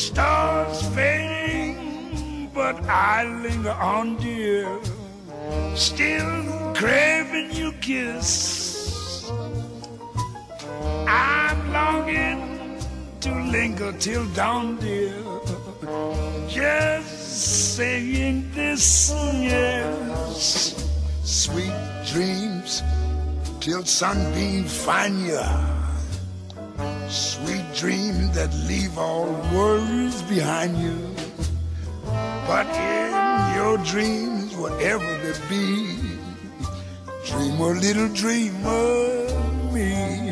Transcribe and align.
Stars 0.00 0.80
fading, 0.94 2.50
but 2.54 2.76
I 2.88 3.24
linger 3.42 3.72
on, 3.72 4.16
dear. 4.16 4.66
Still 5.74 6.72
craving 6.74 7.52
your 7.52 7.72
kiss. 7.82 9.30
I'm 11.06 11.70
longing 11.70 12.80
to 13.20 13.30
linger 13.52 13.92
till 13.92 14.24
dawn, 14.28 14.78
dear. 14.78 15.14
Just 16.48 17.76
saying 17.76 18.50
this, 18.54 19.10
yes. 19.12 20.80
Sweet 21.24 21.76
dreams 22.06 22.82
till 23.60 23.84
sunbeams 23.84 24.74
find 24.82 25.26
you. 25.26 25.44
Sweet 27.10 27.64
dreams 27.74 28.30
that 28.36 28.54
leave 28.68 28.96
all 28.96 29.26
worries 29.52 30.22
behind 30.22 30.78
you. 30.78 30.96
But 32.46 32.68
in 32.68 33.54
your 33.56 33.78
dreams, 33.78 34.54
whatever 34.54 35.18
they 35.18 35.34
be, 35.48 35.98
dream 37.26 37.60
a 37.60 37.72
little 37.74 38.08
dream 38.14 38.54
of 38.64 39.74
me. 39.74 40.29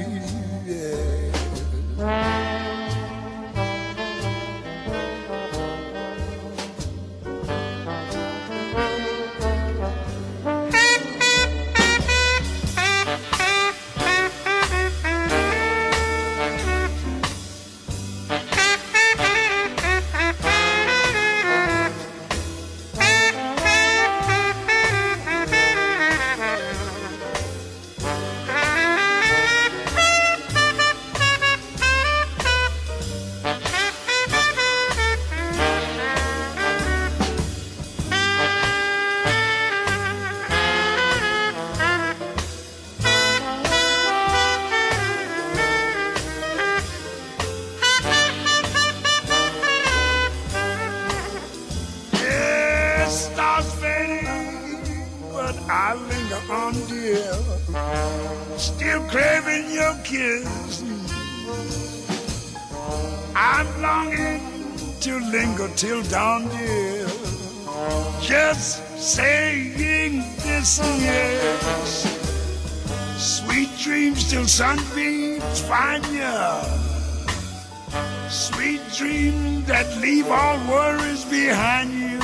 Sweet 78.51 78.81
dreams 78.97 79.67
that 79.67 79.87
leave 80.01 80.29
all 80.31 80.59
worries 80.69 81.25
behind 81.25 81.93
you. 81.93 82.19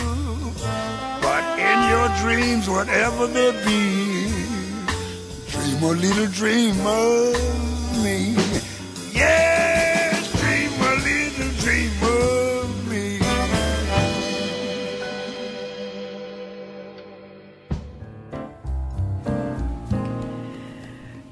But 1.20 1.44
in 1.58 1.78
your 1.92 2.08
dreams, 2.22 2.68
whatever 2.68 3.26
they 3.26 3.52
be, 3.64 4.32
dream 5.52 5.82
a 5.82 5.92
little 5.92 6.28
dream 6.28 6.76
of 6.86 8.02
me. 8.02 8.34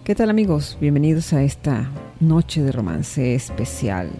¿Qué 0.05 0.17
tal 0.17 0.31
amigos? 0.31 0.77
Bienvenidos 0.81 1.33
a 1.33 1.43
esta 1.43 1.89
noche 2.21 2.61
de 2.61 2.73
romance 2.73 3.35
especial, 3.35 4.11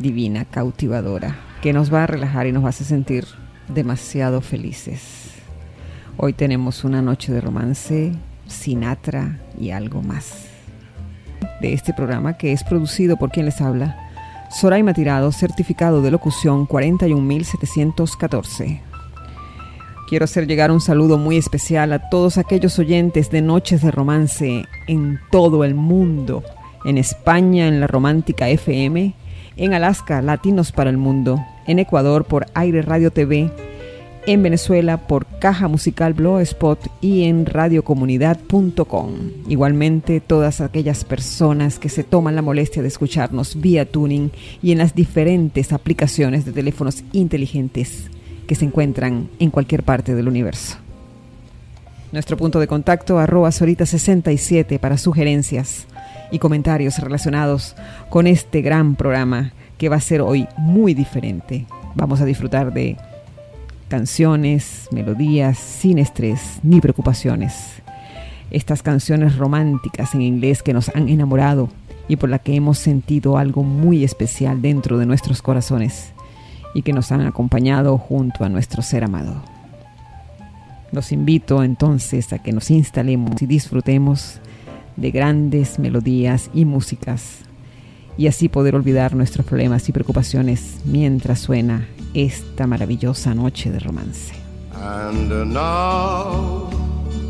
divina, 0.00 0.44
cautivadora, 0.44 1.36
que 1.62 1.72
nos 1.72 1.92
va 1.92 2.04
a 2.04 2.06
relajar 2.06 2.46
y 2.46 2.52
nos 2.52 2.64
hacer 2.64 2.86
sentir 2.86 3.26
demasiado 3.68 4.40
felices. 4.40 5.32
Hoy 6.16 6.32
tenemos 6.32 6.84
una 6.84 7.02
noche 7.02 7.32
de 7.32 7.40
romance, 7.40 8.12
Sinatra 8.46 9.40
y 9.58 9.70
algo 9.70 10.02
más. 10.02 10.46
De 11.60 11.72
este 11.72 11.92
programa 11.92 12.38
que 12.38 12.52
es 12.52 12.62
producido 12.64 13.16
por 13.16 13.30
quien 13.30 13.46
les 13.46 13.60
habla, 13.60 13.96
Soraima 14.50 14.94
Tirado, 14.94 15.30
certificado 15.32 16.02
de 16.02 16.10
locución 16.10 16.66
41714. 16.66 18.82
Quiero 20.08 20.24
hacer 20.24 20.46
llegar 20.46 20.70
un 20.70 20.80
saludo 20.80 21.18
muy 21.18 21.36
especial 21.36 21.92
a 21.92 22.08
todos 22.08 22.38
aquellos 22.38 22.78
oyentes 22.78 23.30
de 23.30 23.42
Noches 23.42 23.82
de 23.82 23.90
Romance 23.90 24.64
en 24.86 25.18
todo 25.32 25.64
el 25.64 25.74
mundo, 25.74 26.44
en 26.84 26.96
España 26.96 27.66
en 27.66 27.80
la 27.80 27.88
Romántica 27.88 28.48
FM, 28.48 29.14
en 29.56 29.72
Alaska 29.72 30.20
Latinos 30.22 30.72
para 30.72 30.90
el 30.90 30.96
Mundo, 30.96 31.44
en 31.66 31.78
Ecuador 31.78 32.24
por 32.24 32.46
Aire 32.54 32.82
Radio 32.82 33.10
TV, 33.10 33.50
en 34.26 34.42
Venezuela 34.42 35.06
por 35.06 35.26
Caja 35.38 35.68
Musical 35.68 36.12
Blogspot 36.12 36.90
y 37.00 37.24
en 37.24 37.46
radiocomunidad.com. 37.46 39.12
Igualmente 39.48 40.20
todas 40.20 40.60
aquellas 40.60 41.04
personas 41.04 41.78
que 41.78 41.88
se 41.88 42.04
toman 42.04 42.34
la 42.34 42.42
molestia 42.42 42.82
de 42.82 42.88
escucharnos 42.88 43.60
vía 43.60 43.90
tuning 43.90 44.30
y 44.62 44.72
en 44.72 44.78
las 44.78 44.94
diferentes 44.94 45.72
aplicaciones 45.72 46.44
de 46.44 46.52
teléfonos 46.52 47.04
inteligentes 47.12 48.10
que 48.46 48.56
se 48.56 48.64
encuentran 48.64 49.28
en 49.38 49.50
cualquier 49.50 49.84
parte 49.84 50.14
del 50.14 50.28
universo. 50.28 50.76
Nuestro 52.12 52.36
punto 52.36 52.60
de 52.60 52.66
contacto 52.66 53.18
arroba 53.18 53.50
Sorita67 53.50 54.78
para 54.78 54.98
sugerencias 54.98 55.86
y 56.30 56.38
comentarios 56.38 56.98
relacionados 56.98 57.74
con 58.10 58.26
este 58.26 58.62
gran 58.62 58.96
programa 58.96 59.52
que 59.78 59.88
va 59.88 59.96
a 59.96 60.00
ser 60.00 60.20
hoy 60.20 60.48
muy 60.56 60.94
diferente. 60.94 61.66
Vamos 61.94 62.20
a 62.20 62.24
disfrutar 62.24 62.72
de 62.72 62.96
canciones, 63.88 64.88
melodías 64.90 65.58
sin 65.58 65.98
estrés 65.98 66.58
ni 66.62 66.80
preocupaciones. 66.80 67.82
Estas 68.50 68.82
canciones 68.82 69.36
románticas 69.36 70.14
en 70.14 70.22
inglés 70.22 70.62
que 70.62 70.72
nos 70.72 70.88
han 70.94 71.08
enamorado 71.08 71.68
y 72.08 72.16
por 72.16 72.28
la 72.28 72.38
que 72.38 72.54
hemos 72.54 72.78
sentido 72.78 73.38
algo 73.38 73.62
muy 73.62 74.04
especial 74.04 74.62
dentro 74.62 74.98
de 74.98 75.06
nuestros 75.06 75.42
corazones 75.42 76.12
y 76.74 76.82
que 76.82 76.92
nos 76.92 77.10
han 77.10 77.22
acompañado 77.22 77.98
junto 77.98 78.44
a 78.44 78.48
nuestro 78.48 78.82
ser 78.82 79.04
amado. 79.04 79.42
Los 80.92 81.10
invito 81.10 81.62
entonces 81.62 82.32
a 82.32 82.38
que 82.38 82.52
nos 82.52 82.70
instalemos 82.70 83.40
y 83.42 83.46
disfrutemos 83.46 84.40
de 84.96 85.10
grandes 85.10 85.78
melodías 85.78 86.50
y 86.54 86.64
músicas 86.64 87.46
y 88.18 88.28
así 88.28 88.48
poder 88.48 88.74
olvidar 88.74 89.14
nuestros 89.14 89.46
problemas 89.46 89.88
y 89.88 89.92
preocupaciones 89.92 90.78
mientras 90.84 91.40
suena 91.40 91.86
esta 92.14 92.66
maravillosa 92.66 93.34
noche 93.34 93.70
de 93.70 93.78
romance. 93.78 94.32
And 94.72 95.30
now 95.52 96.70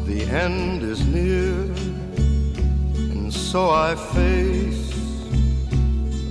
the 0.06 0.22
end 0.30 0.82
is 0.82 1.04
near, 1.06 1.54
and 3.12 3.32
so 3.32 3.70
I 3.70 3.94
face 3.94 4.92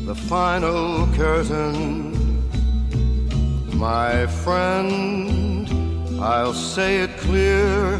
the 0.05 0.15
final 0.15 1.07
curtain. 1.15 2.13
My 3.73 4.25
friend, 4.27 5.67
I'll 6.21 6.53
say 6.53 7.03
it 7.03 7.17
clear, 7.17 7.99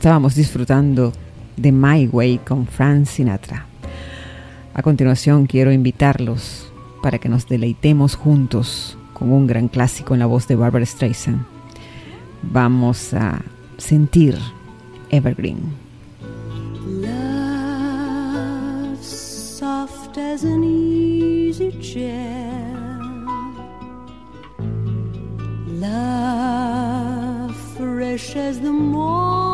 Estábamos 0.00 0.34
disfrutando 0.34 1.12
de 1.58 1.72
My 1.72 2.06
Way 2.06 2.38
con 2.38 2.66
Frank 2.66 3.04
Sinatra. 3.04 3.66
A 4.72 4.80
continuación 4.80 5.44
quiero 5.44 5.72
invitarlos 5.72 6.72
para 7.02 7.18
que 7.18 7.28
nos 7.28 7.46
deleitemos 7.46 8.14
juntos 8.14 8.96
con 9.12 9.30
un 9.30 9.46
gran 9.46 9.68
clásico 9.68 10.14
en 10.14 10.20
la 10.20 10.26
voz 10.26 10.48
de 10.48 10.56
Barbara 10.56 10.86
Streisand. 10.86 11.44
Vamos 12.40 13.12
a 13.12 13.42
sentir 13.76 14.38
Evergreen. 15.10 15.58
Love 17.02 17.84
soft 19.02 20.16
as 20.16 20.44
an 20.44 20.64
easy 20.64 21.78
chair. 21.78 22.64
Love 25.78 27.54
fresh 27.76 28.34
as 28.34 28.58
the 28.60 28.72
morning 28.72 29.49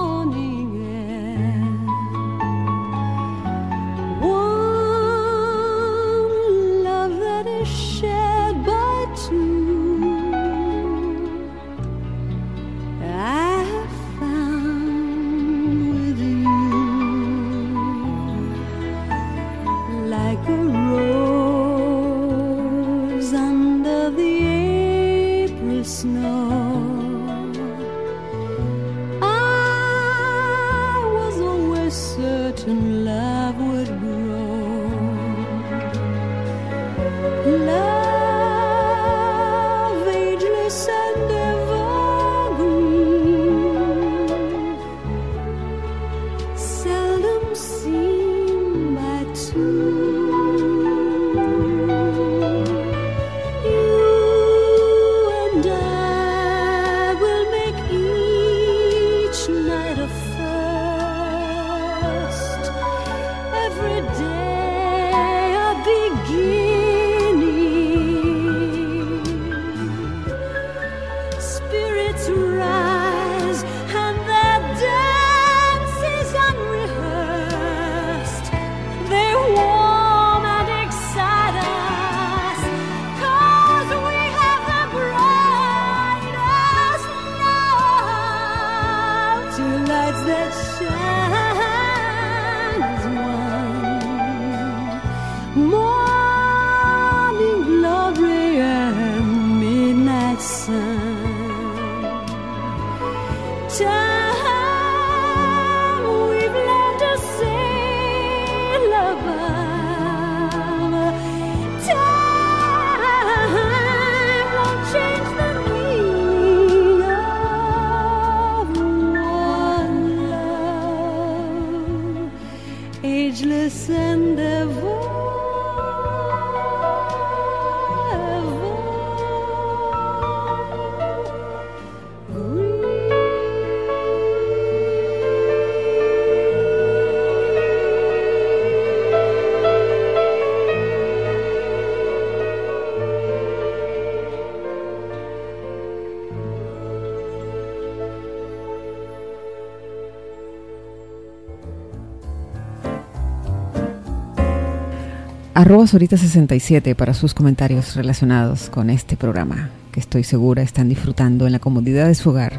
Arroba 155.56 155.84
Sorita67 155.84 156.94
para 156.94 157.14
sus 157.14 157.32
comentarios 157.32 157.96
relacionados 157.96 158.68
con 158.68 158.90
este 158.90 159.16
programa, 159.16 159.70
que 159.90 160.00
estoy 160.00 160.22
segura 160.22 160.60
están 160.60 160.90
disfrutando 160.90 161.46
en 161.46 161.52
la 161.54 161.60
comodidad 161.60 162.08
de 162.08 162.14
su 162.14 162.28
hogar, 162.28 162.58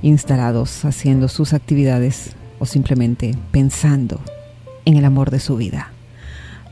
instalados 0.00 0.86
haciendo 0.86 1.28
sus 1.28 1.52
actividades 1.52 2.34
o 2.58 2.64
simplemente 2.64 3.36
pensando 3.50 4.22
en 4.86 4.96
el 4.96 5.04
amor 5.04 5.30
de 5.30 5.38
su 5.38 5.58
vida. 5.58 5.92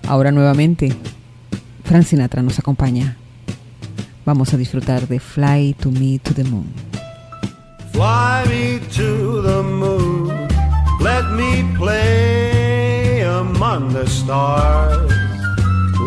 Ahora 0.07 0.33
nuevamente, 0.33 0.91
Frank 1.85 2.05
Sinatra 2.05 2.43
nos 2.43 2.59
acompaña. 2.59 3.19
Vamos 4.25 4.55
a 4.55 4.57
disfrutar 4.57 5.07
de 5.07 5.21
Fly 5.21 5.75
to 5.79 5.91
Me 5.91 6.19
to 6.19 6.33
the 6.33 6.45
Moon. 6.45 6.65
Fly 7.93 8.49
me 8.49 8.79
to 8.97 9.43
the 9.43 9.63
moon. 9.63 10.29
Let 11.03 11.25
me 11.37 11.63
play 11.77 13.21
among 13.21 13.93
the 13.93 14.07
stars. 14.07 15.18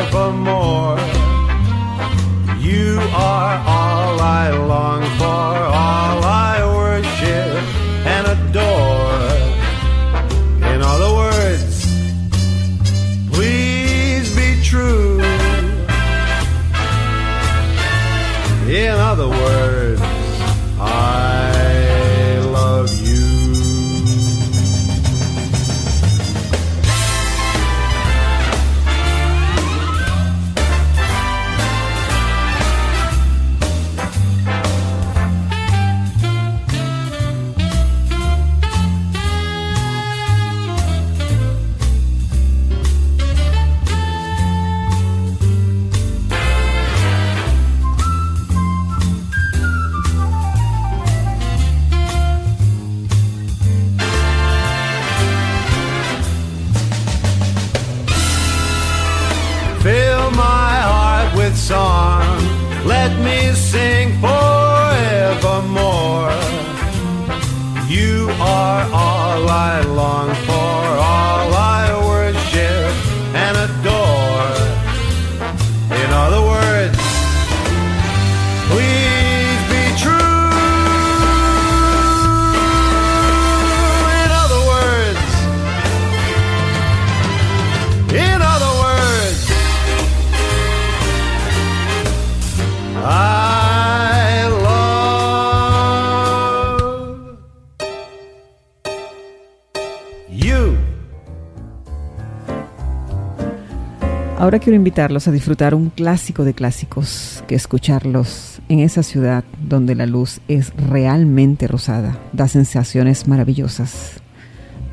forevermore. 0.00 0.98
You 2.58 2.98
are 3.12 3.58
all 3.66 4.20
I 4.20 4.50
long 4.50 5.02
for, 5.18 5.24
all 5.26 6.24
I 6.24 6.59
quiero 104.60 104.76
invitarlos 104.76 105.26
a 105.26 105.32
disfrutar 105.32 105.74
un 105.74 105.88
clásico 105.88 106.44
de 106.44 106.52
clásicos, 106.52 107.42
que 107.48 107.54
escucharlos 107.54 108.60
en 108.68 108.80
esa 108.80 109.02
ciudad 109.02 109.42
donde 109.66 109.94
la 109.94 110.06
luz 110.06 110.40
es 110.48 110.72
realmente 110.76 111.66
rosada, 111.66 112.18
da 112.32 112.46
sensaciones 112.46 113.26
maravillosas. 113.26 114.20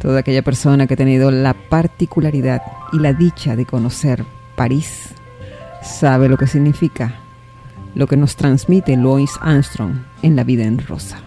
Toda 0.02 0.20
aquella 0.20 0.42
persona 0.42 0.88
que 0.88 0.94
ha 0.94 0.98
tenido 0.98 1.32
la 1.32 1.54
particularidad 1.54 2.62
y 2.94 3.00
la 3.00 3.14
dicha 3.14 3.56
de 3.56 3.66
conocer 3.66 4.24
París 4.56 5.10
sabe 5.84 6.30
lo 6.30 6.38
que 6.38 6.48
significa, 6.48 7.16
lo 7.94 8.08
que 8.08 8.16
nos 8.16 8.38
transmite 8.38 8.96
Louis 8.96 9.32
Armstrong 9.42 9.96
en 10.22 10.36
La 10.36 10.44
vida 10.44 10.64
en 10.64 10.80
rosa. 10.80 11.27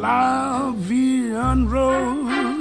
La 0.00 0.72
Vie 0.76 1.34
en 1.34 1.66
Rose. 1.66 2.57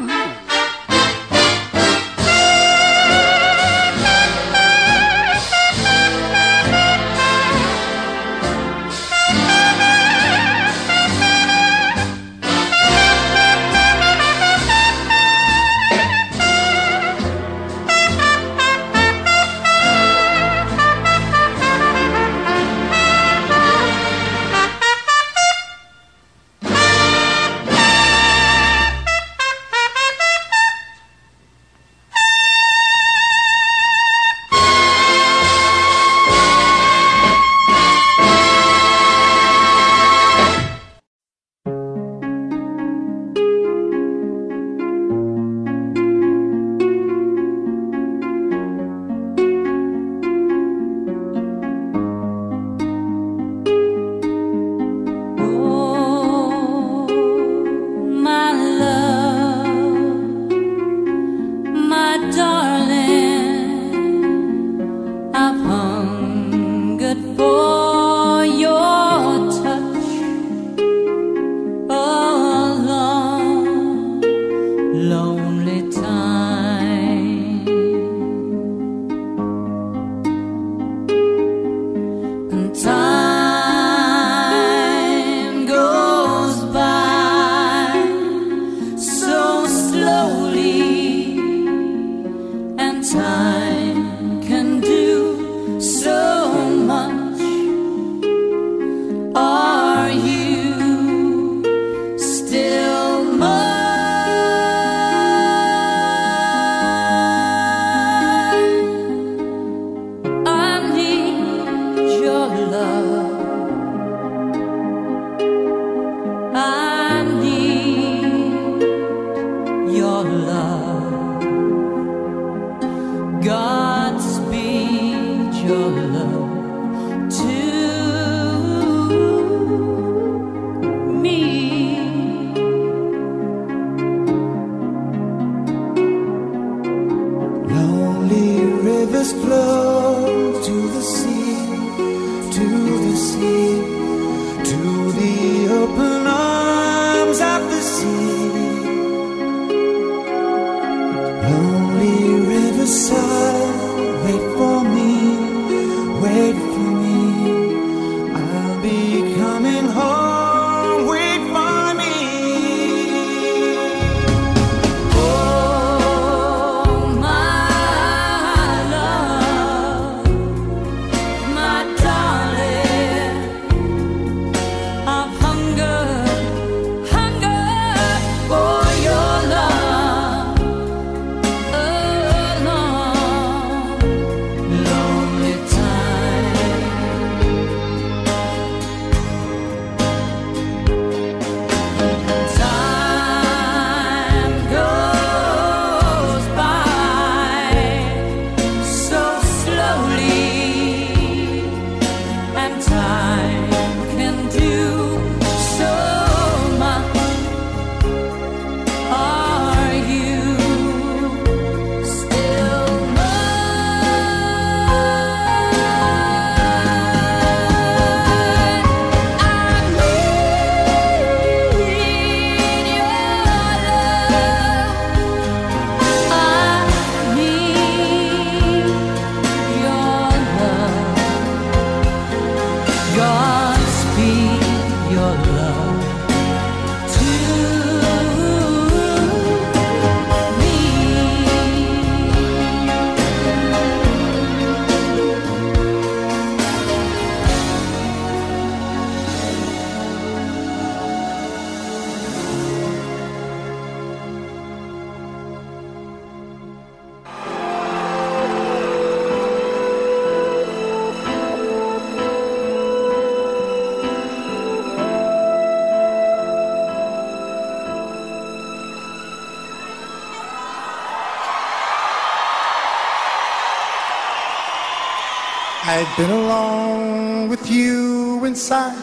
I've 276.00 276.16
been 276.16 276.30
alone 276.30 277.50
with 277.50 277.72
you 277.72 278.46
inside 278.46 278.94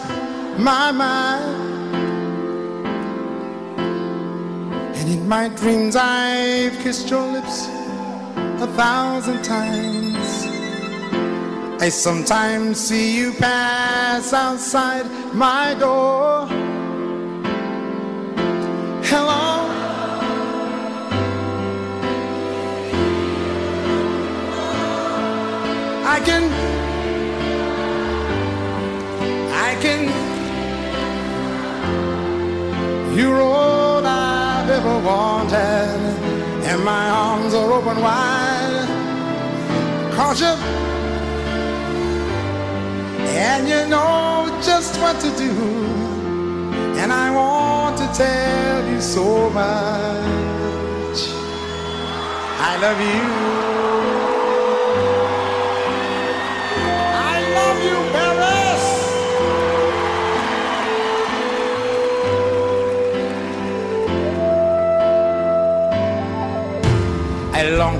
my 0.57 0.93
mind. 0.93 1.43
And 4.95 5.09
in 5.11 5.27
my 5.27 5.49
dreams, 5.49 5.97
I've 5.97 6.79
kissed 6.85 7.11
your 7.11 7.27
lips 7.33 7.67
a 8.63 8.69
thousand 8.77 9.43
times. 9.43 10.47
I 11.83 11.89
sometimes 11.89 12.79
see 12.79 13.17
you 13.17 13.33
pass 13.33 14.33
outside 14.33 15.07
my 15.35 15.75
door. 15.75 16.47
Hello. 19.03 19.43
I 26.07 26.21
can 26.25 26.64
Can 29.85 30.09
You're 33.15 33.43
all 33.43 34.03
I've 34.07 34.71
ever 34.71 34.99
wanted 35.11 36.01
And 36.71 36.83
my 36.83 37.11
arms 37.11 37.53
are 37.53 37.71
open 37.71 38.01
wide. 38.01 38.89
Cause 40.17 40.41
you 40.41 40.55
And 43.47 43.69
you 43.69 43.87
know 43.93 44.49
just 44.63 44.99
what 45.03 45.21
to 45.21 45.31
do. 45.37 45.53
And 47.01 47.13
I 47.13 47.27
want 47.41 47.99
to 47.99 48.07
tell 48.15 48.89
you 48.91 49.03
so 49.03 49.51
much. 49.51 51.19
I 52.69 52.73
love 52.81 53.01
you 53.13 54.24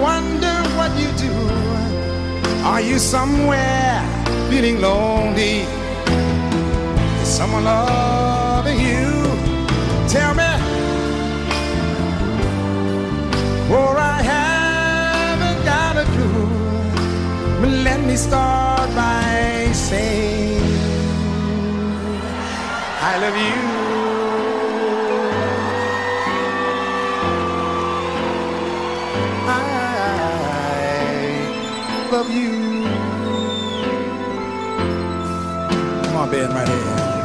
wonder 0.00 0.56
what 0.76 0.90
you 0.98 1.10
do. 1.16 1.32
Are 2.64 2.80
you 2.80 2.98
somewhere 2.98 4.02
feeling 4.50 4.80
lonely? 4.80 5.66
Is 7.22 7.28
someone 7.28 7.64
loving 7.64 8.78
you? 8.78 9.08
Tell 10.08 10.34
me. 10.34 10.50
For 13.68 13.96
I 13.98 14.22
haven't 14.22 15.64
got 15.64 15.96
a 15.96 16.04
clue. 16.14 16.46
But 17.60 17.70
let 17.88 18.00
me 18.00 18.16
start 18.16 18.88
by 18.94 19.70
saying 19.72 20.62
I 23.00 23.18
love 23.22 23.36
you. 23.36 23.77
Love 32.18 32.32
you. 32.32 32.50
Come 36.02 36.16
on, 36.16 36.30
Ben, 36.32 36.50
right 36.50 36.66
here. 36.66 37.18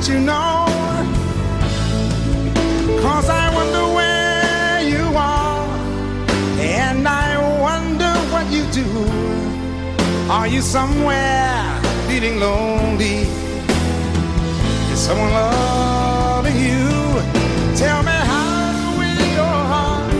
Let 0.00 0.08
you 0.08 0.20
know. 0.20 0.64
Cause 3.02 3.28
I 3.28 3.54
wonder 3.54 3.84
where 3.94 4.80
you 4.82 5.04
are, 5.14 5.68
and 6.58 7.06
I 7.06 7.36
wonder 7.60 8.12
what 8.32 8.50
you 8.50 8.64
do. 8.72 8.86
Are 10.30 10.46
you 10.46 10.62
somewhere 10.62 11.80
feeling 12.08 12.40
lonely? 12.40 13.26
Is 14.92 15.00
someone 15.00 15.32
loving 15.32 16.56
you? 16.56 16.88
Tell 17.76 18.02
me 18.02 18.16
how 18.32 18.96
will 18.98 19.26
your 19.40 19.60
heart, 19.72 20.12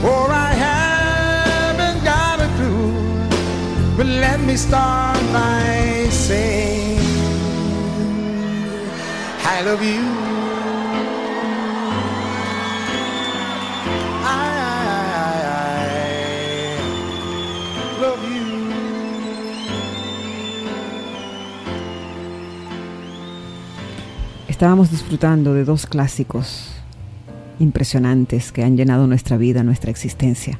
for 0.00 0.32
I 0.32 0.52
haven't 0.66 2.02
got 2.04 2.40
a 2.40 2.48
clue. 2.56 3.96
But 3.96 4.06
let 4.06 4.40
me 4.40 4.56
start 4.56 5.20
by 5.32 5.85
I 9.58 9.64
love 9.64 9.82
you. 9.82 10.36
Estábamos 24.46 24.90
disfrutando 24.90 25.54
de 25.54 25.64
dos 25.64 25.86
clásicos 25.86 26.72
impresionantes 27.58 28.52
que 28.52 28.62
han 28.62 28.76
llenado 28.76 29.06
nuestra 29.06 29.38
vida, 29.38 29.62
nuestra 29.62 29.90
existencia 29.90 30.58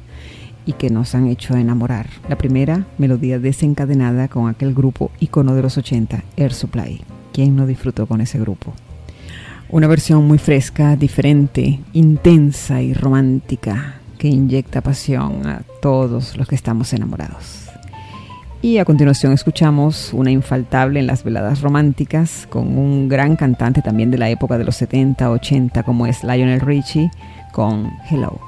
y 0.65 0.73
que 0.73 0.89
nos 0.89 1.13
han 1.13 1.27
hecho 1.27 1.55
enamorar. 1.55 2.07
La 2.29 2.37
primera, 2.39 2.87
melodía 2.97 3.37
desencadenada 3.37 4.27
con 4.27 4.49
aquel 4.49 4.73
grupo 4.73 5.11
icono 5.19 5.53
de 5.53 5.61
los 5.61 5.77
80, 5.77 6.23
Air 6.35 6.53
Supply. 6.53 7.01
¿Quién 7.31 7.55
no 7.55 7.67
disfrutó 7.67 8.07
con 8.07 8.21
ese 8.21 8.39
grupo? 8.39 8.73
Una 9.69 9.87
versión 9.87 10.25
muy 10.25 10.37
fresca, 10.37 10.95
diferente, 10.95 11.81
intensa 11.91 12.81
y 12.81 12.93
romántica 12.93 13.95
que 14.17 14.29
inyecta 14.29 14.79
pasión 14.79 15.45
a 15.45 15.61
todos 15.81 16.37
los 16.37 16.47
que 16.47 16.55
estamos 16.55 16.93
enamorados. 16.93 17.65
Y 18.61 18.77
a 18.77 18.85
continuación 18.85 19.33
escuchamos 19.33 20.13
una 20.13 20.31
infaltable 20.31 21.01
en 21.01 21.07
las 21.07 21.25
veladas 21.25 21.59
románticas 21.59 22.47
con 22.49 22.77
un 22.77 23.09
gran 23.09 23.35
cantante 23.35 23.81
también 23.81 24.09
de 24.09 24.17
la 24.17 24.29
época 24.29 24.57
de 24.57 24.63
los 24.63 24.77
70, 24.77 25.29
80 25.29 25.83
como 25.83 26.07
es 26.07 26.23
Lionel 26.23 26.61
Richie 26.61 27.11
con 27.51 27.91
Hello. 28.09 28.39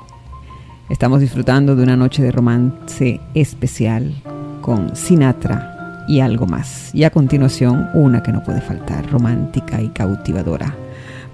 Estamos 0.90 1.20
disfrutando 1.20 1.76
de 1.76 1.84
una 1.84 1.98
noche 1.98 2.24
de 2.24 2.32
romance 2.32 3.20
especial 3.34 4.16
con 4.62 4.96
Sinatra 4.96 6.06
y 6.08 6.22
algo 6.22 6.48
más. 6.48 6.96
Y 6.96 7.04
a 7.04 7.12
continuación 7.12 7.90
una 7.94 8.24
que 8.24 8.32
no 8.32 8.42
puede 8.42 8.62
faltar, 8.62 9.06
romántica 9.12 9.82
y 9.82 9.90
cautivadora. 9.90 10.74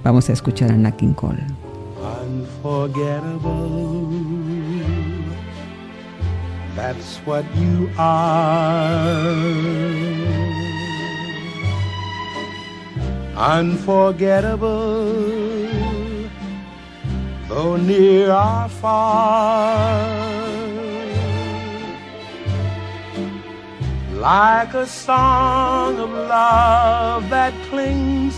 Vamos 0.06 0.30
a 0.30 0.34
escuchar 0.34 0.70
a 0.70 0.78
Nat 0.78 0.98
King 0.98 1.16
Cole. 1.16 1.40
unforgettable. 1.98 4.08
That's 6.76 7.18
what 7.26 7.44
you 7.56 7.90
are. 7.98 9.26
Unforgettable, 13.36 15.12
though 17.50 17.78
near 17.78 18.32
or 18.32 18.70
far. 18.70 20.06
Like 24.14 24.76
a 24.76 24.86
song 24.86 25.98
of 26.00 26.12
love 26.12 27.28
that 27.32 27.54
clings 27.70 28.38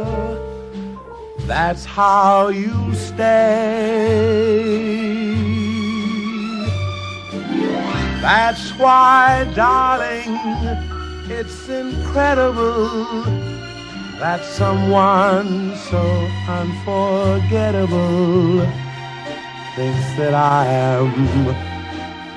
that's 1.51 1.83
how 1.83 2.47
you 2.47 2.95
stay. 2.95 3.19
That's 8.21 8.71
why, 8.79 9.51
darling, 9.53 10.37
it's 11.29 11.67
incredible 11.67 13.25
that 14.21 14.45
someone 14.45 15.75
so 15.89 16.01
unforgettable 16.47 18.61
thinks 19.75 20.15
that 20.15 20.33
I 20.33 20.67
am 20.67 21.49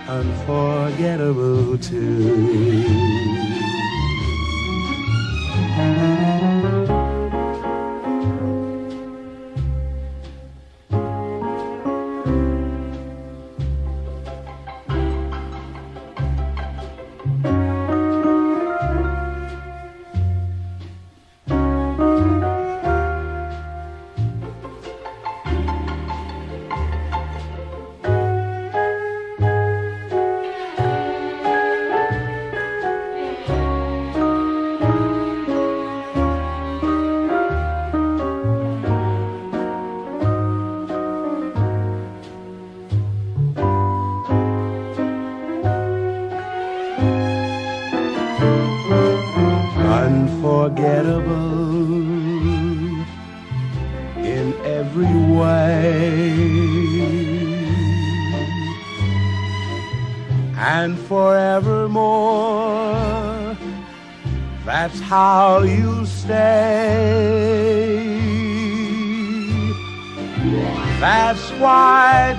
unforgettable 0.08 1.78
too. 1.78 3.43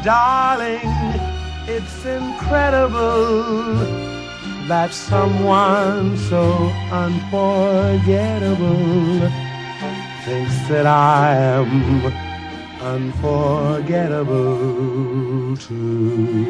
Darling 0.06 1.26
it's 1.68 2.06
incredible 2.06 3.44
that 4.68 4.94
someone 4.94 6.16
so 6.30 6.72
unforgettable 6.92 9.32
thinks 10.26 10.68
that 10.70 10.86
I 10.86 11.36
am 11.36 12.14
unforgettable 12.82 15.58
too. 15.58 16.46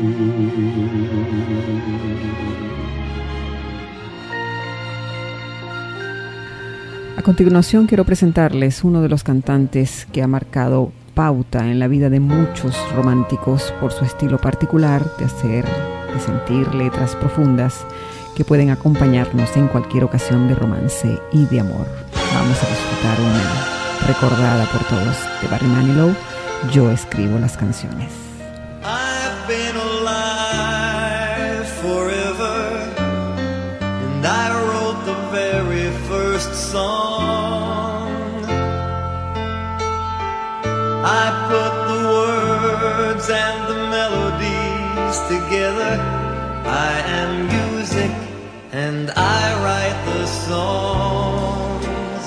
A 7.17 7.21
continuación 7.21 7.87
quiero 7.87 8.03
presentarles 8.03 8.83
uno 8.83 9.01
de 9.01 9.07
los 9.07 9.23
cantantes 9.23 10.05
que 10.11 10.21
ha 10.21 10.27
marcado 10.27 10.91
pauta 11.15 11.65
en 11.65 11.79
la 11.79 11.87
vida 11.87 12.09
de 12.09 12.19
muchos 12.19 12.75
románticos 12.93 13.73
por 13.79 13.91
su 13.91 14.05
estilo 14.05 14.37
particular 14.37 15.03
de 15.17 15.25
hacer, 15.25 15.65
de 16.13 16.19
sentir 16.19 16.75
letras 16.75 17.15
profundas 17.15 17.85
que 18.35 18.45
pueden 18.45 18.69
acompañarnos 18.69 19.55
en 19.55 19.67
cualquier 19.69 20.03
ocasión 20.03 20.47
de 20.47 20.55
romance 20.55 21.19
y 21.31 21.45
de 21.45 21.61
amor. 21.61 21.87
Vamos 22.33 22.61
a 22.61 22.67
disfrutar 22.67 23.19
una 23.21 24.07
recordada 24.07 24.65
por 24.65 24.83
todos 24.83 25.17
de 25.41 25.47
Barry 25.47 25.67
Manilow, 25.67 26.13
Yo 26.71 26.91
escribo 26.91 27.39
las 27.39 27.57
canciones. 27.57 28.24
words 42.85 43.27
and 43.29 43.59
the 43.71 43.79
melodies 43.97 45.17
together. 45.33 45.93
I 46.91 46.93
am 47.19 47.31
music 47.55 48.13
and 48.85 49.05
I 49.41 49.43
write 49.63 49.99
the 50.09 50.23
songs. 50.47 52.23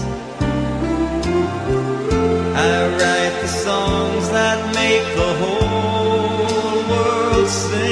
I 2.69 2.73
write 2.99 3.37
the 3.45 3.53
songs 3.67 4.25
that 4.37 4.59
make 4.81 5.07
the 5.23 5.33
whole 5.41 6.79
world 6.91 7.49
sing. 7.63 7.88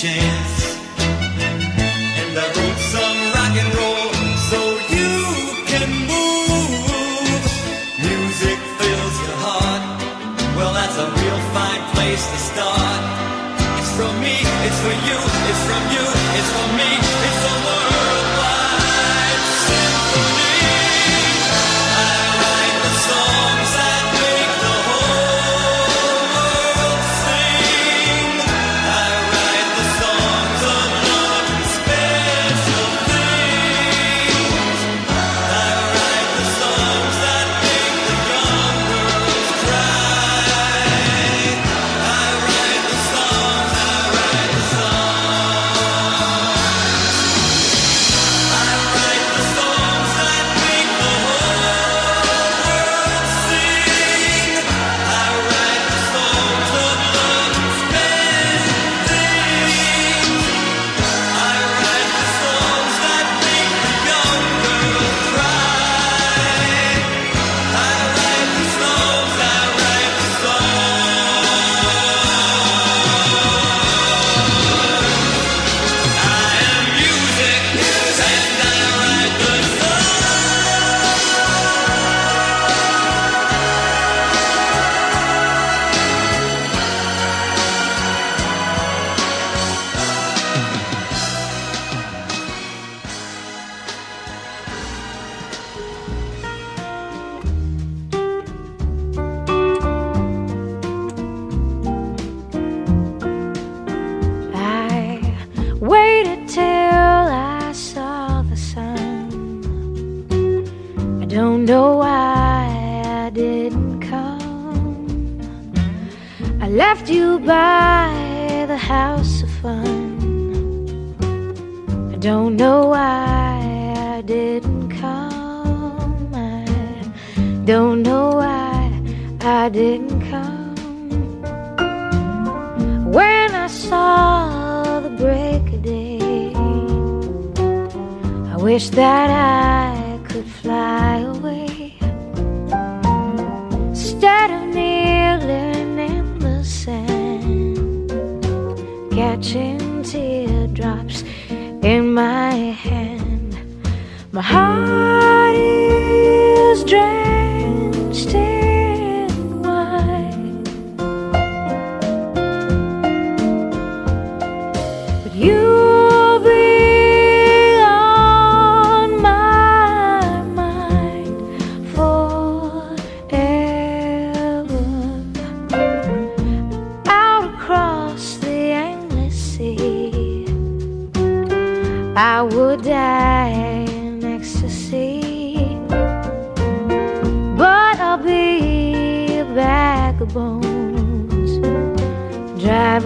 chance. 0.00 0.39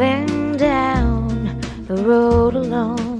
driving 0.04 0.56
down 0.58 1.60
the 1.86 1.96
road 1.96 2.54
alone. 2.54 3.13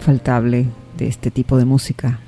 Infaltable 0.00 0.66
de 0.96 1.08
este 1.08 1.30
tipo 1.30 1.58
de 1.58 1.66
música. 1.66 2.20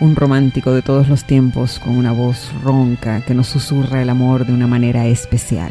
Un 0.00 0.16
romántico 0.16 0.72
de 0.72 0.80
todos 0.80 1.06
los 1.06 1.24
tiempos 1.24 1.78
con 1.78 1.98
una 1.98 2.12
voz 2.12 2.50
ronca 2.64 3.20
que 3.26 3.34
nos 3.34 3.48
susurra 3.48 4.00
el 4.00 4.08
amor 4.08 4.46
de 4.46 4.54
una 4.54 4.66
manera 4.66 5.04
especial. 5.06 5.70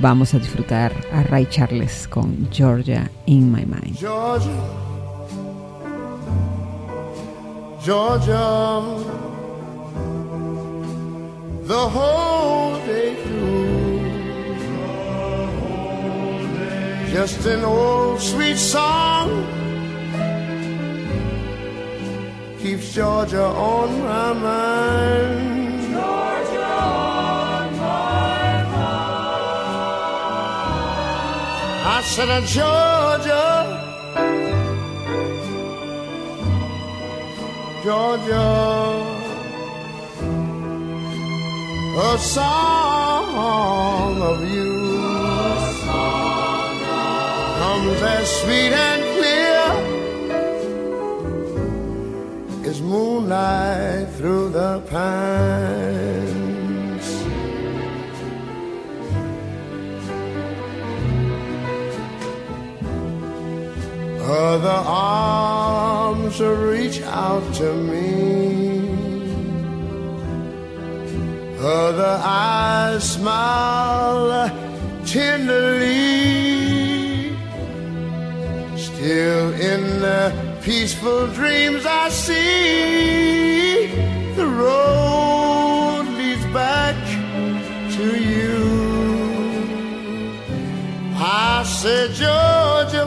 Vamos 0.00 0.34
a 0.34 0.40
disfrutar 0.40 0.92
a 1.12 1.22
Ray 1.22 1.46
Charles 1.46 2.08
con 2.08 2.48
Georgia 2.50 3.08
in 3.26 3.52
My 3.52 3.64
Mind. 3.64 3.96
Georgia, 3.96 4.50
Georgia, 7.80 8.82
the 11.68 11.88
whole 11.94 12.84
day 12.84 13.14
through. 13.22 13.54
Just 17.12 17.46
an 17.46 17.64
old 17.64 18.20
sweet 18.20 18.56
song 18.56 19.63
keeps 22.64 22.88
Georgia 22.94 23.44
on 23.44 24.00
my 24.00 24.32
mind. 24.32 25.92
Georgia 25.92 26.64
on 26.64 27.76
my 27.76 28.64
mind. 28.72 29.44
I 31.84 32.00
said, 32.06 32.30
uh, 32.30 32.40
Georgia, 32.56 33.44
Georgia, 37.84 38.48
a 42.00 42.16
song 42.18 44.16
of 44.32 44.40
you 44.50 44.72
comes 47.60 48.00
as 48.02 48.26
sweet 48.40 48.72
and 48.72 49.03
through 54.16 54.50
the 54.50 54.80
pines. 54.90 56.04
Other 64.20 64.82
arms 64.86 66.40
reach 66.40 67.00
out 67.02 67.54
to 67.54 67.74
me. 67.74 68.90
Other 71.60 72.20
eyes 72.22 73.12
smile 73.12 74.50
tenderly. 75.06 75.94
Still 78.76 79.52
in 79.54 80.00
the 80.00 80.43
peaceful 80.64 81.26
dreams 81.26 81.84
I 81.84 82.08
see 82.08 83.86
the 84.34 84.46
road 84.46 86.06
leads 86.16 86.46
back 86.54 86.96
to 87.96 88.06
you. 88.18 88.64
I 91.16 91.64
said, 91.64 92.12
Georgia. 92.14 93.04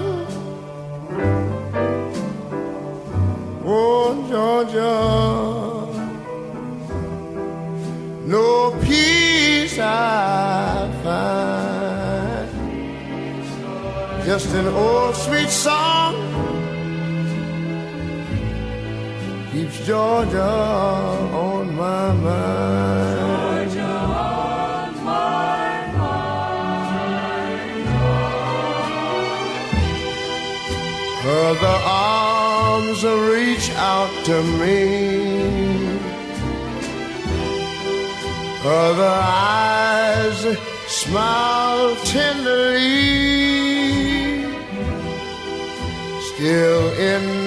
Oh, 3.66 4.28
Georgia, 4.30 4.96
no 8.28 8.80
peace 8.86 9.80
I 9.80 10.92
find. 11.04 12.50
Just 14.26 14.54
an 14.54 14.68
old 14.68 15.16
sweet 15.16 15.50
song 15.50 16.47
keeps 19.58 19.80
Georgia 19.88 20.40
on 20.40 21.76
my 21.76 22.14
mind. 22.14 23.72
Her 31.24 31.44
other 31.54 31.78
arms 31.86 33.04
reach 33.04 33.72
out 33.94 34.14
to 34.26 34.44
me. 34.60 34.84
Her 38.62 38.80
other 38.92 39.16
eyes 39.24 40.40
smile 40.88 41.96
tenderly. 42.06 42.88
Still 46.30 46.94
in 47.12 47.47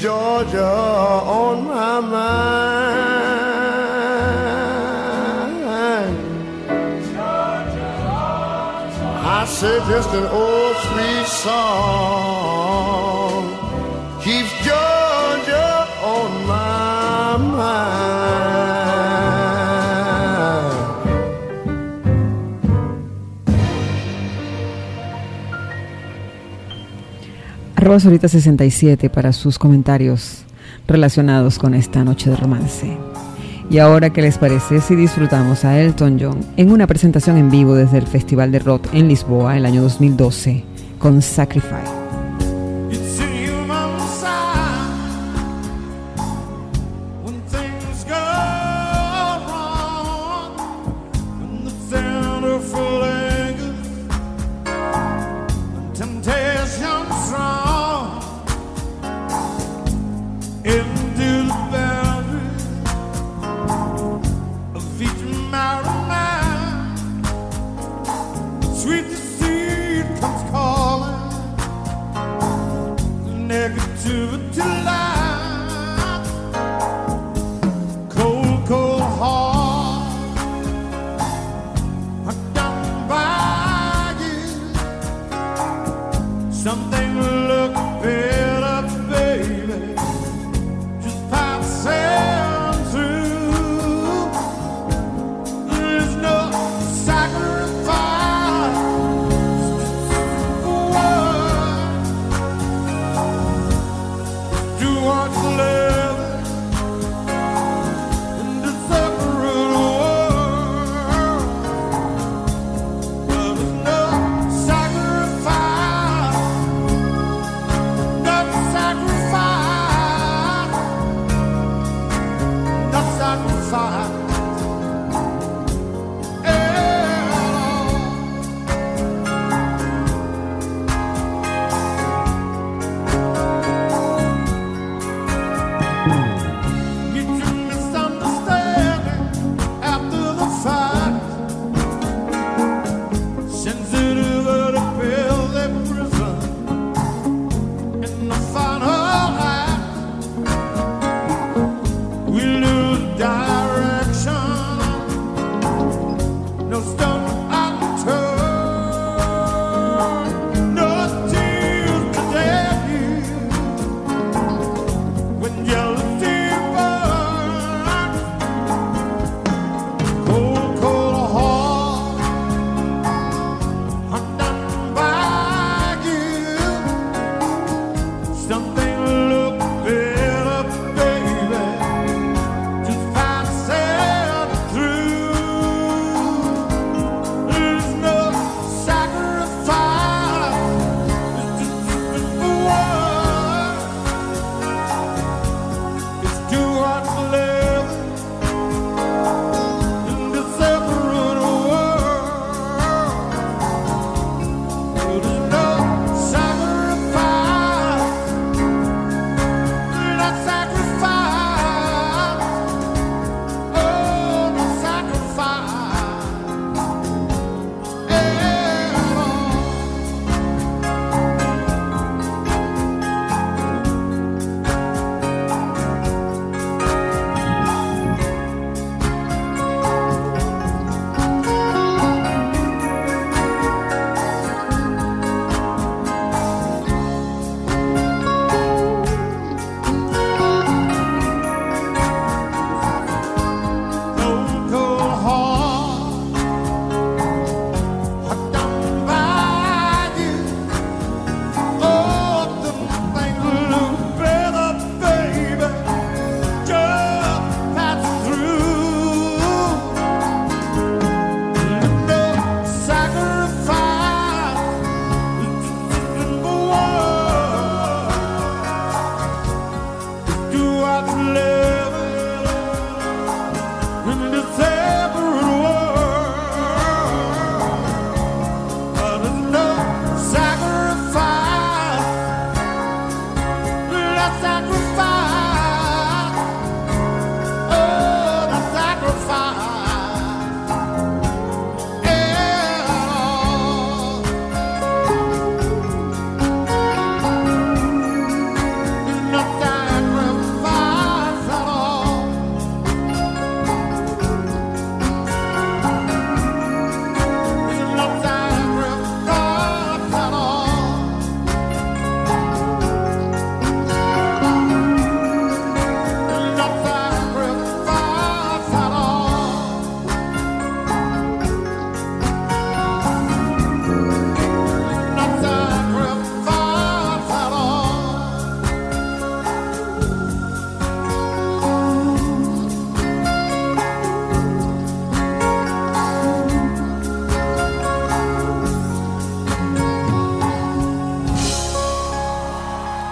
Georgia 0.00 0.64
on 0.64 1.66
my 1.66 2.00
mind. 2.00 2.20
I 9.22 9.44
said 9.46 9.82
just 9.90 10.08
an 10.14 10.24
old 10.24 10.76
sweet 10.76 11.26
song 11.26 12.39
Arroba 27.80 27.96
Solita67 27.96 29.08
para 29.08 29.32
sus 29.32 29.58
comentarios 29.58 30.44
relacionados 30.86 31.58
con 31.58 31.72
esta 31.72 32.04
noche 32.04 32.28
de 32.28 32.36
romance. 32.36 32.94
Y 33.70 33.78
ahora, 33.78 34.10
¿qué 34.10 34.20
les 34.20 34.36
parece 34.36 34.82
si 34.82 34.94
disfrutamos 34.94 35.64
a 35.64 35.80
Elton 35.80 36.18
John 36.20 36.40
en 36.58 36.72
una 36.72 36.86
presentación 36.86 37.38
en 37.38 37.50
vivo 37.50 37.74
desde 37.74 37.96
el 37.96 38.06
Festival 38.06 38.52
de 38.52 38.58
Rock 38.58 38.88
en 38.92 39.08
Lisboa 39.08 39.56
el 39.56 39.64
año 39.64 39.80
2012 39.80 40.62
con 40.98 41.22
Sacrifice? 41.22 41.99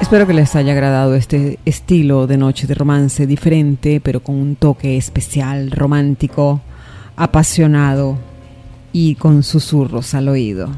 Espero 0.08 0.26
que 0.26 0.32
les 0.32 0.56
haya 0.56 0.72
agradado 0.72 1.14
este 1.14 1.58
estilo 1.66 2.26
de 2.26 2.38
noche 2.38 2.66
de 2.66 2.72
romance 2.72 3.26
diferente, 3.26 4.00
pero 4.02 4.20
con 4.20 4.36
un 4.36 4.56
toque 4.56 4.96
especial, 4.96 5.70
romántico, 5.70 6.62
apasionado 7.14 8.16
y 8.90 9.16
con 9.16 9.42
susurros 9.42 10.14
al 10.14 10.28
oído. 10.28 10.70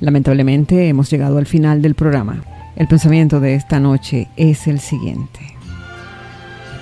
Lamentablemente 0.00 0.88
hemos 0.88 1.10
llegado 1.10 1.36
al 1.36 1.44
final 1.44 1.82
del 1.82 1.94
programa. 1.94 2.42
El 2.74 2.88
pensamiento 2.88 3.38
de 3.38 3.56
esta 3.56 3.78
noche 3.78 4.28
es 4.38 4.66
el 4.66 4.80
siguiente. 4.80 5.40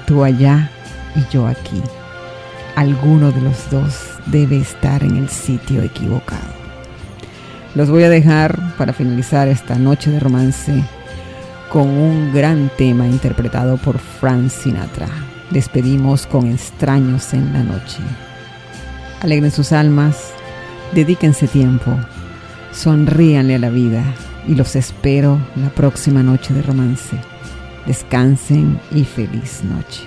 Tú 0.07 0.22
allá 0.22 0.70
y 1.16 1.34
yo 1.34 1.49
aquí. 1.49 1.82
Alguno 2.76 3.32
de 3.32 3.41
los 3.41 3.68
dos 3.72 4.07
debe 4.26 4.59
estar 4.59 5.03
en 5.03 5.16
el 5.16 5.28
sitio 5.30 5.82
equivocado. 5.82 6.55
Los 7.77 7.91
voy 7.91 8.05
a 8.05 8.09
dejar 8.09 8.74
para 8.79 8.95
finalizar 8.95 9.49
esta 9.49 9.74
noche 9.74 10.11
de 10.11 10.18
romance 10.18 10.83
con 11.70 11.91
un 11.91 12.33
gran 12.33 12.70
tema 12.79 13.07
interpretado 13.07 13.77
por 13.77 13.99
Frank 13.99 14.49
Sinatra. 14.49 15.09
Despedimos 15.51 16.27
con 16.27 16.51
extraños 16.51 17.35
en 17.35 17.53
la 17.53 17.62
noche. 17.62 17.99
Alegren 19.20 19.51
sus 19.51 19.72
almas, 19.72 20.31
dedíquense 20.95 21.49
tiempo, 21.49 21.95
sonríanle 22.72 23.57
a 23.57 23.59
la 23.59 23.68
vida 23.68 24.03
y 24.49 24.55
los 24.55 24.74
espero 24.74 25.39
la 25.57 25.68
próxima 25.68 26.22
noche 26.22 26.55
de 26.55 26.62
romance. 26.62 27.18
Descansen 27.85 28.81
y 28.91 29.05
feliz 29.05 29.62
noche. 29.64 30.07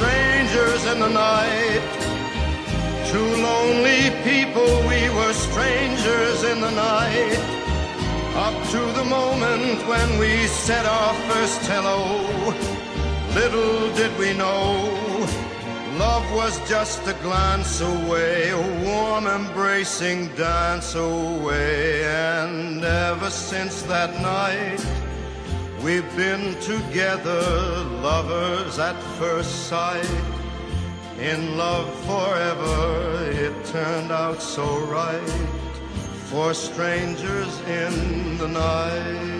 Strangers 0.00 0.86
in 0.86 0.98
the 0.98 1.10
night, 1.10 1.82
two 3.12 3.30
lonely 3.42 4.08
people, 4.24 4.70
we 4.88 5.10
were 5.10 5.34
strangers 5.34 6.42
in 6.42 6.62
the 6.62 6.70
night. 6.70 7.38
Up 8.34 8.56
to 8.70 8.80
the 8.98 9.04
moment 9.04 9.86
when 9.86 10.18
we 10.18 10.46
said 10.46 10.86
our 10.86 11.12
first 11.28 11.60
hello, 11.66 12.00
little 13.34 13.94
did 13.94 14.18
we 14.18 14.32
know. 14.32 14.88
Love 15.98 16.24
was 16.32 16.58
just 16.66 17.06
a 17.06 17.12
glance 17.20 17.82
away, 17.82 18.48
a 18.48 18.82
warm 18.82 19.26
embracing 19.26 20.28
dance 20.34 20.94
away. 20.94 22.04
And 22.06 22.82
ever 22.82 23.28
since 23.28 23.82
that 23.82 24.18
night, 24.22 24.80
we've 25.82 26.16
been 26.16 26.54
together, 26.60 27.40
lovers 28.02 28.78
at 28.78 29.00
first 29.18 29.68
sight. 29.68 30.08
In 31.18 31.56
love 31.56 31.88
forever, 32.04 33.30
it 33.30 33.64
turned 33.66 34.10
out 34.10 34.40
so 34.42 34.80
right 34.86 35.30
for 36.28 36.54
strangers 36.54 37.60
in 37.60 38.38
the 38.38 38.48
night. 38.48 39.39